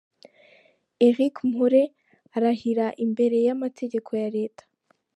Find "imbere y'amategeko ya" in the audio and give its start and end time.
3.05-4.29